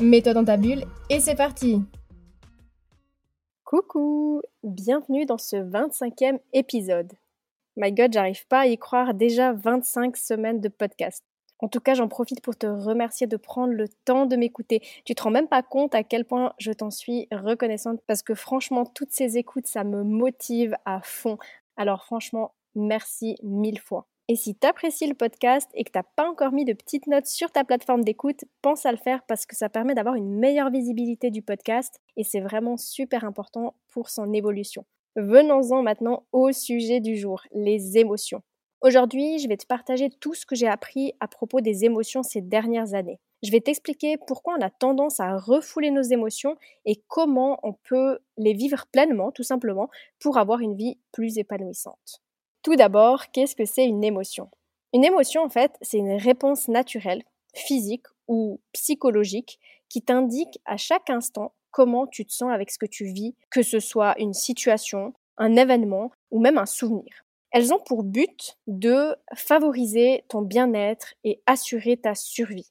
[0.00, 1.82] Mets-toi dans ta bulle et c'est parti!
[3.64, 4.40] Coucou!
[4.62, 7.12] Bienvenue dans ce 25e épisode.
[7.76, 11.22] My God, j'arrive pas à y croire, déjà 25 semaines de podcast.
[11.58, 14.80] En tout cas, j'en profite pour te remercier de prendre le temps de m'écouter.
[15.04, 18.34] Tu te rends même pas compte à quel point je t'en suis reconnaissante parce que
[18.34, 21.36] franchement, toutes ces écoutes, ça me motive à fond.
[21.76, 24.06] Alors franchement, merci mille fois.
[24.30, 27.08] Et si tu apprécies le podcast et que tu n'as pas encore mis de petites
[27.08, 30.38] notes sur ta plateforme d'écoute, pense à le faire parce que ça permet d'avoir une
[30.38, 34.84] meilleure visibilité du podcast et c'est vraiment super important pour son évolution.
[35.16, 38.40] Venons-en maintenant au sujet du jour, les émotions.
[38.82, 42.40] Aujourd'hui, je vais te partager tout ce que j'ai appris à propos des émotions ces
[42.40, 43.18] dernières années.
[43.42, 48.20] Je vais t'expliquer pourquoi on a tendance à refouler nos émotions et comment on peut
[48.36, 52.22] les vivre pleinement, tout simplement, pour avoir une vie plus épanouissante.
[52.62, 54.50] Tout d'abord, qu'est-ce que c'est une émotion?
[54.92, 57.22] Une émotion, en fait, c'est une réponse naturelle,
[57.54, 59.58] physique ou psychologique
[59.88, 63.62] qui t'indique à chaque instant comment tu te sens avec ce que tu vis, que
[63.62, 67.24] ce soit une situation, un événement ou même un souvenir.
[67.50, 72.70] Elles ont pour but de favoriser ton bien-être et assurer ta survie.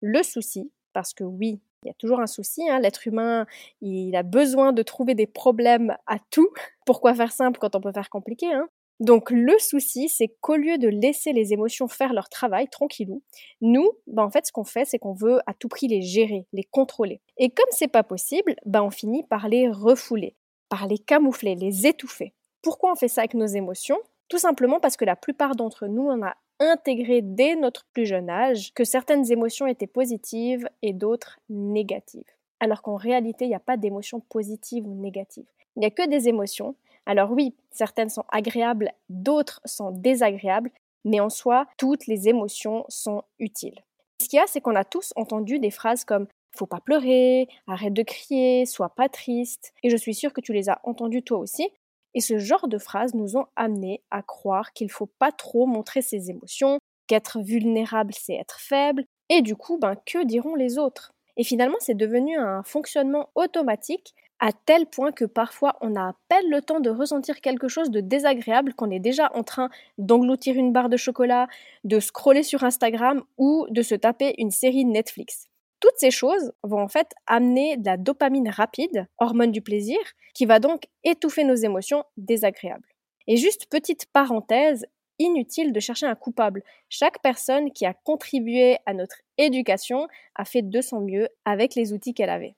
[0.00, 3.46] Le souci, parce que oui, il y a toujours un souci, hein, l'être humain,
[3.80, 6.50] il a besoin de trouver des problèmes à tout.
[6.86, 8.68] Pourquoi faire simple quand on peut faire compliqué hein?
[9.00, 13.22] Donc le souci, c'est qu'au lieu de laisser les émotions faire leur travail tranquillou,
[13.60, 16.46] nous, ben en fait, ce qu'on fait, c'est qu'on veut à tout prix les gérer,
[16.52, 17.20] les contrôler.
[17.36, 20.34] Et comme c'est pas possible, ben on finit par les refouler,
[20.68, 22.34] par les camoufler, les étouffer.
[22.62, 23.98] Pourquoi on fait ça avec nos émotions?
[24.28, 28.28] Tout simplement parce que la plupart d'entre nous, on a intégré dès notre plus jeune
[28.28, 32.24] âge que certaines émotions étaient positives et d'autres négatives.
[32.60, 35.46] Alors qu'en réalité, il n'y a pas d'émotions positives ou négatives.
[35.76, 36.74] Il n'y a que des émotions.
[37.08, 40.70] Alors oui, certaines sont agréables, d'autres sont désagréables,
[41.06, 43.82] mais en soi, toutes les émotions sont utiles.
[44.20, 47.48] Ce qu'il y a, c'est qu'on a tous entendu des phrases comme faut pas pleurer,
[47.66, 49.72] arrête de crier, sois pas triste.
[49.82, 51.70] Et je suis sûre que tu les as entendues toi aussi.
[52.12, 56.02] Et ce genre de phrases nous ont amenés à croire qu'il faut pas trop montrer
[56.02, 61.12] ses émotions, qu'être vulnérable c'est être faible, et du coup, ben, que diront les autres?
[61.38, 66.12] Et finalement, c'est devenu un fonctionnement automatique à tel point que parfois on a à
[66.28, 69.68] peine le temps de ressentir quelque chose de désagréable qu'on est déjà en train
[69.98, 71.48] d'engloutir une barre de chocolat,
[71.84, 75.46] de scroller sur Instagram ou de se taper une série Netflix.
[75.80, 79.98] Toutes ces choses vont en fait amener de la dopamine rapide, hormone du plaisir,
[80.34, 82.88] qui va donc étouffer nos émotions désagréables.
[83.26, 84.86] Et juste petite parenthèse,
[85.18, 86.62] inutile de chercher un coupable.
[86.88, 91.92] Chaque personne qui a contribué à notre éducation a fait de son mieux avec les
[91.92, 92.57] outils qu'elle avait.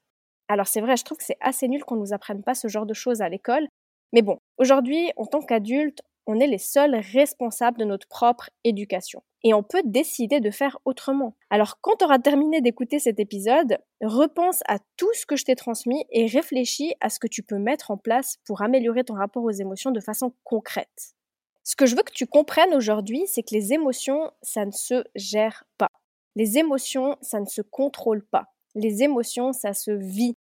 [0.50, 2.66] Alors c'est vrai, je trouve que c'est assez nul qu'on ne nous apprenne pas ce
[2.66, 3.68] genre de choses à l'école.
[4.12, 9.22] Mais bon, aujourd'hui, en tant qu'adulte, on est les seuls responsables de notre propre éducation.
[9.44, 11.36] Et on peut décider de faire autrement.
[11.50, 15.54] Alors quand tu auras terminé d'écouter cet épisode, repense à tout ce que je t'ai
[15.54, 19.44] transmis et réfléchis à ce que tu peux mettre en place pour améliorer ton rapport
[19.44, 21.14] aux émotions de façon concrète.
[21.62, 25.04] Ce que je veux que tu comprennes aujourd'hui, c'est que les émotions, ça ne se
[25.14, 25.90] gère pas.
[26.34, 28.46] Les émotions, ça ne se contrôle pas.
[28.74, 30.36] Les émotions, ça se vit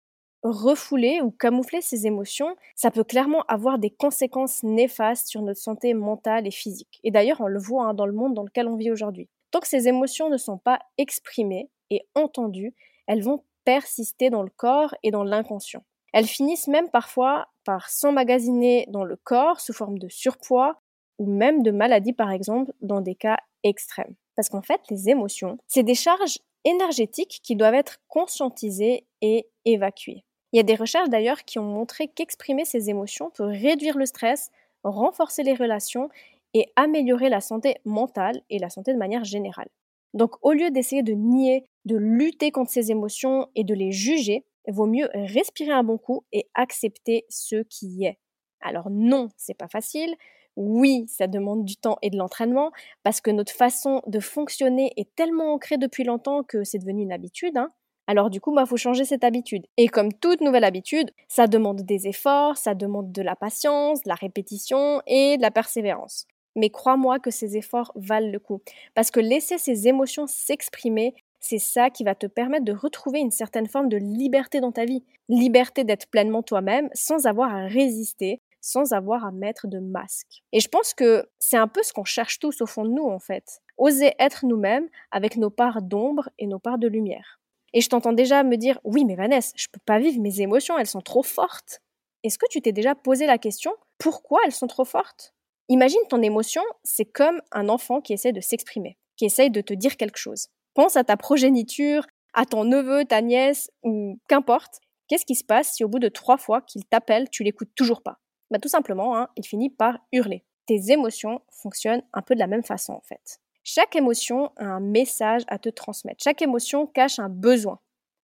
[0.44, 5.94] refouler ou camoufler ses émotions, ça peut clairement avoir des conséquences néfastes sur notre santé
[5.94, 7.00] mentale et physique.
[7.03, 9.30] Et d'ailleurs, on le voit hein, dans le monde dans lequel on vit aujourd'hui.
[9.52, 12.74] Tant que ces émotions ne sont pas exprimées et entendues,
[13.08, 15.84] elles vont persister dans le corps et dans l'inconscient.
[16.14, 20.82] Elles finissent même parfois par s'emmagasiner dans le corps sous forme de surpoids
[21.20, 24.16] ou même de maladies par exemple dans des cas extrêmes.
[24.35, 30.23] Parce qu'en fait, les émotions, c'est des charges énergétiques qui doivent être conscientisées et évacuées.
[30.53, 34.05] Il y a des recherches d'ailleurs qui ont montré qu'exprimer ses émotions peut réduire le
[34.05, 34.49] stress,
[34.84, 36.09] renforcer les relations
[36.53, 39.70] et améliorer la santé mentale et la santé de manière générale.
[40.14, 44.46] Donc au lieu d'essayer de nier, de lutter contre ses émotions et de les juger,
[44.67, 48.17] il vaut mieux respirer un bon coup et accepter ce qui est.
[48.61, 50.16] Alors non, c'est pas facile.
[50.55, 52.72] Oui, ça demande du temps et de l'entraînement
[53.03, 57.11] parce que notre façon de fonctionner est tellement ancrée depuis longtemps que c'est devenu une
[57.11, 57.58] habitude.
[57.58, 57.72] Hein.
[58.08, 59.66] Alors du coup, bah, faut changer cette habitude.
[59.78, 64.09] Et comme toute nouvelle habitude, ça demande des efforts, ça demande de la patience, de
[64.09, 66.26] la répétition et de la persévérance.
[66.56, 68.62] Mais crois-moi que ces efforts valent le coup.
[68.96, 73.32] Parce que laisser ces émotions s'exprimer, C'est ça qui va te permettre de retrouver une
[73.32, 75.04] certaine forme de liberté dans ta vie.
[75.30, 80.44] Liberté d'être pleinement toi-même sans avoir à résister, sans avoir à mettre de masque.
[80.52, 83.06] Et je pense que c'est un peu ce qu'on cherche tous au fond de nous
[83.08, 83.62] en fait.
[83.78, 87.40] Oser être nous-mêmes avec nos parts d'ombre et nos parts de lumière.
[87.73, 90.78] Et je t'entends déjà me dire oui mais Vanessa, je peux pas vivre mes émotions,
[90.78, 91.81] elles sont trop fortes.
[92.23, 95.34] Est-ce que tu t'es déjà posé la question pourquoi elles sont trop fortes?
[95.69, 99.73] Imagine ton émotion, c'est comme un enfant qui essaie de s'exprimer, qui essaye de te
[99.73, 100.47] dire quelque chose.
[100.73, 104.79] Pense à ta progéniture, à ton neveu, ta nièce, ou qu'importe.
[105.08, 108.02] Qu'est-ce qui se passe si au bout de trois fois qu'il t'appelle, tu l'écoutes toujours
[108.02, 108.20] pas?
[108.52, 110.46] Bah, Tout simplement, hein, il finit par hurler.
[110.67, 113.40] Tes émotions fonctionnent un peu de la même façon en fait.
[113.69, 116.23] Chaque émotion a un message à te transmettre.
[116.23, 117.81] Chaque émotion cache un besoin.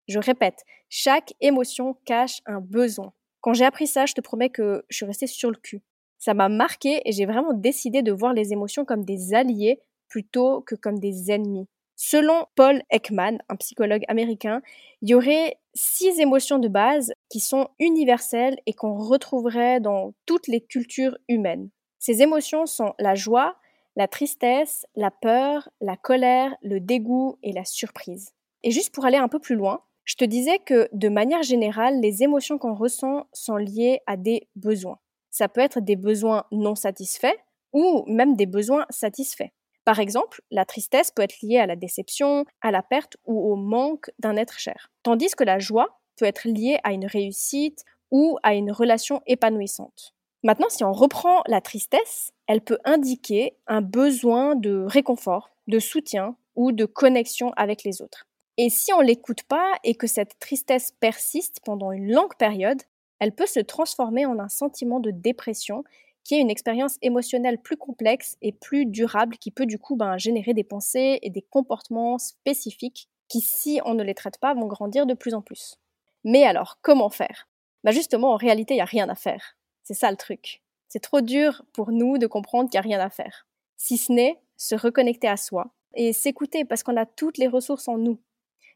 [0.08, 3.12] Je répète, chaque émotion cache un besoin.
[3.42, 5.82] Quand j'ai appris ça, je te promets que je suis restée sur le cul.
[6.18, 10.62] Ça m'a marqué et j'ai vraiment décidé de voir les émotions comme des alliés plutôt
[10.62, 11.68] que comme des ennemis.
[11.98, 14.62] Selon Paul Ekman, un psychologue américain,
[15.02, 20.48] il y aurait six émotions de base qui sont universelles et qu'on retrouverait dans toutes
[20.48, 21.70] les cultures humaines.
[22.00, 23.58] Ces émotions sont la joie,
[23.96, 28.32] la tristesse, la peur, la colère, le dégoût et la surprise.
[28.64, 32.00] Et juste pour aller un peu plus loin, je te disais que de manière générale,
[32.02, 35.00] les émotions qu'on ressent sont liées à des besoins.
[35.32, 37.38] Ça peut être des besoins non satisfaits
[37.72, 39.50] ou même des besoins satisfaits.
[39.86, 43.56] Par exemple, la tristesse peut être liée à la déception, à la perte ou au
[43.56, 44.90] manque d'un être cher.
[45.04, 50.14] Tandis que la joie peut être liée à une réussite ou à une relation épanouissante.
[50.44, 56.36] Maintenant, si on reprend la tristesse, elle peut indiquer un besoin de réconfort, de soutien
[56.56, 58.28] ou de connexion avec les autres.
[58.58, 62.82] Et si on l'écoute pas et que cette tristesse persiste pendant une longue période,
[63.20, 65.86] elle peut se transformer en un sentiment de dépression
[66.26, 70.18] qui est une expérience émotionnelle plus complexe et plus durable qui peut du coup ben,
[70.18, 74.68] générer des pensées et des comportements spécifiques qui, si on ne les traite pas, vont
[74.68, 75.78] grandir de plus en plus.
[76.24, 77.48] Mais alors, comment faire?
[77.84, 79.56] Bah Justement, en réalité, il n'y a rien à faire.
[79.84, 80.62] C'est ça le truc.
[80.88, 83.48] C'est trop dur pour nous de comprendre qu'il n'y a rien à faire.
[83.78, 87.88] Si ce n'est se reconnecter à soi et s'écouter parce qu'on a toutes les ressources
[87.88, 88.20] en nous.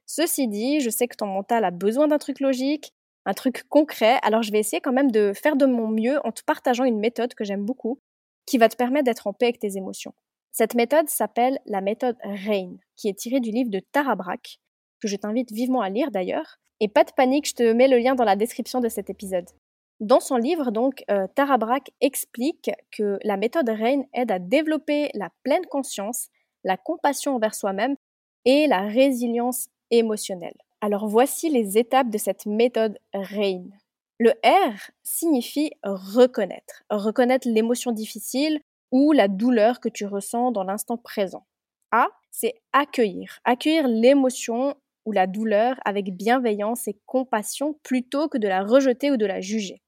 [0.05, 2.93] Ceci dit, je sais que ton mental a besoin d'un truc logique,
[3.25, 4.19] un truc concret.
[4.23, 6.99] Alors je vais essayer quand même de faire de mon mieux en te partageant une
[6.99, 7.99] méthode que j'aime beaucoup,
[8.45, 10.13] qui va te permettre d'être en paix avec tes émotions.
[10.51, 14.59] Cette méthode s'appelle la méthode RAIN, qui est tirée du livre de Tara Brach,
[15.01, 16.57] que je t'invite vivement à lire d'ailleurs.
[16.79, 19.49] Et pas de panique, je te mets le lien dans la description de cet épisode.
[19.99, 25.09] Dans son livre, donc, euh, Tara Brach explique que la méthode RAIN aide à développer
[25.15, 26.27] la pleine conscience,
[26.63, 27.95] la compassion envers soi-même
[28.45, 30.57] et la résilience émotionnelle.
[30.81, 33.63] Alors voici les étapes de cette méthode RAIN.
[34.19, 38.59] Le R signifie reconnaître, reconnaître l'émotion difficile
[38.91, 41.47] ou la douleur que tu ressens dans l'instant présent.
[41.91, 48.47] A, c'est accueillir, accueillir l'émotion ou la douleur avec bienveillance et compassion plutôt que de
[48.47, 49.81] la rejeter ou de la juger.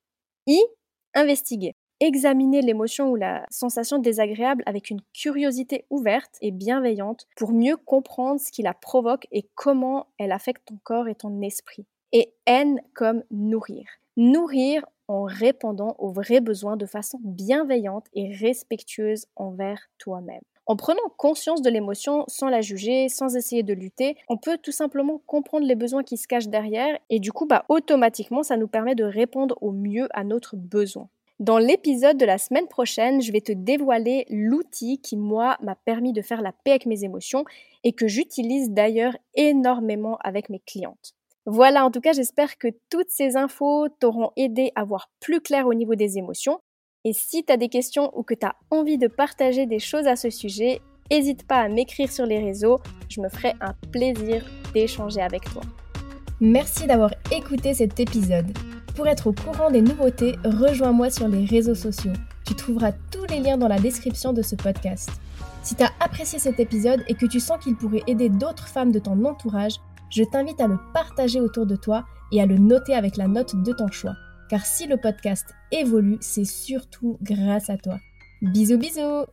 [0.49, 0.59] I,
[1.13, 7.77] investiguer, examiner l'émotion ou la sensation désagréable avec une curiosité ouverte et bienveillante pour mieux
[7.77, 11.85] comprendre ce qui la provoque et comment elle affecte ton corps et ton esprit.
[12.13, 13.85] Et N comme nourrir.
[14.17, 20.41] Nourrir en répondant aux vrais besoins de façon bienveillante et respectueuse envers toi-même.
[20.69, 24.71] En prenant conscience de l'émotion sans la juger, sans essayer de lutter, on peut tout
[24.71, 28.67] simplement comprendre les besoins qui se cachent derrière et du coup, bah, automatiquement, ça nous
[28.67, 31.09] permet de répondre au mieux à notre besoin.
[31.39, 36.13] Dans l'épisode de la semaine prochaine, je vais te dévoiler l'outil qui, moi, m'a permis
[36.13, 37.45] de faire la paix avec mes émotions
[37.83, 41.15] et que j'utilise d'ailleurs énormément avec mes clientes.
[41.47, 45.65] Voilà, en tout cas, j'espère que toutes ces infos t'auront aidé à voir plus clair
[45.65, 46.59] au niveau des émotions.
[47.05, 50.05] Et si tu as des questions ou que tu as envie de partager des choses
[50.05, 54.45] à ce sujet, n'hésite pas à m'écrire sur les réseaux, je me ferai un plaisir
[54.73, 55.61] d'échanger avec toi.
[56.41, 58.51] Merci d'avoir écouté cet épisode.
[58.97, 62.11] Pour être au courant des nouveautés, rejoins-moi sur les réseaux sociaux.
[62.45, 65.09] Tu trouveras tous les liens dans la description de ce podcast.
[65.63, 68.91] Si tu as apprécié cet épisode et que tu sens qu'il pourrait aider d'autres femmes
[68.91, 69.75] de ton entourage,
[70.09, 72.03] je t'invite à le partager autour de toi
[72.33, 74.15] et à le noter avec la note de ton choix.
[74.49, 77.99] Car si le podcast évolue, c'est surtout grâce à toi.
[78.41, 79.25] Bisous bisous